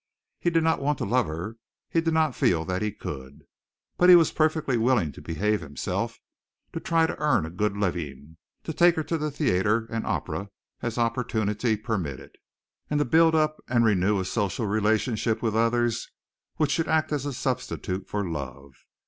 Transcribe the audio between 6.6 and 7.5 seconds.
to try to earn